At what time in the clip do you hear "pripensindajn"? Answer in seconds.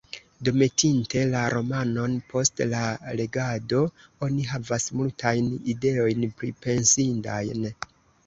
6.41-7.71